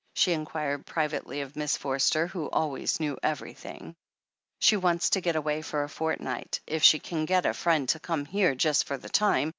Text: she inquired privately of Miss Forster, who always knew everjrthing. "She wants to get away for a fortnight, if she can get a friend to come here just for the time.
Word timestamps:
she 0.15 0.31
inquired 0.31 0.83
privately 0.83 1.41
of 1.41 1.55
Miss 1.55 1.77
Forster, 1.77 2.25
who 2.25 2.49
always 2.49 2.99
knew 2.99 3.19
everjrthing. 3.21 3.93
"She 4.57 4.75
wants 4.75 5.11
to 5.11 5.21
get 5.21 5.35
away 5.35 5.61
for 5.61 5.83
a 5.83 5.89
fortnight, 5.89 6.59
if 6.65 6.83
she 6.83 6.97
can 6.97 7.25
get 7.25 7.45
a 7.45 7.53
friend 7.53 7.87
to 7.89 7.99
come 7.99 8.25
here 8.25 8.55
just 8.55 8.85
for 8.85 8.97
the 8.97 9.09
time. 9.09 9.49